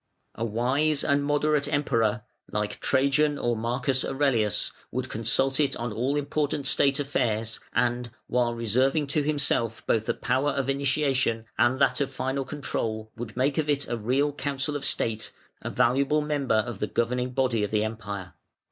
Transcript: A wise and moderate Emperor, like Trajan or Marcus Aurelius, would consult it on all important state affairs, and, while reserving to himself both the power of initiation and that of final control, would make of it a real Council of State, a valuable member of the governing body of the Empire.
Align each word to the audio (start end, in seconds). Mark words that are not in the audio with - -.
A 0.33 0.43
wise 0.43 1.03
and 1.03 1.23
moderate 1.23 1.71
Emperor, 1.71 2.23
like 2.51 2.79
Trajan 2.79 3.37
or 3.37 3.55
Marcus 3.55 4.03
Aurelius, 4.03 4.71
would 4.89 5.09
consult 5.09 5.59
it 5.59 5.75
on 5.75 5.93
all 5.93 6.15
important 6.17 6.65
state 6.65 6.99
affairs, 6.99 7.59
and, 7.71 8.09
while 8.25 8.55
reserving 8.55 9.05
to 9.05 9.21
himself 9.21 9.85
both 9.85 10.07
the 10.07 10.15
power 10.15 10.49
of 10.53 10.67
initiation 10.69 11.45
and 11.55 11.77
that 11.77 12.01
of 12.01 12.09
final 12.09 12.45
control, 12.45 13.11
would 13.15 13.37
make 13.37 13.59
of 13.59 13.69
it 13.69 13.87
a 13.87 13.95
real 13.95 14.33
Council 14.33 14.75
of 14.75 14.83
State, 14.85 15.31
a 15.61 15.69
valuable 15.69 16.21
member 16.21 16.55
of 16.55 16.79
the 16.79 16.87
governing 16.87 17.29
body 17.29 17.63
of 17.63 17.69
the 17.69 17.83
Empire. 17.83 18.33